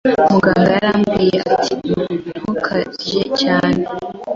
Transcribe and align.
Muganga 0.31 0.69
yarambwiye 0.77 1.37
ati: 1.55 1.73
"Ntukarye 2.39 3.21
cyane." 3.41 3.83